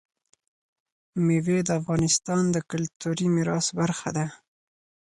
[1.25, 4.25] مېوې د افغانستان د کلتوري میراث برخه ده.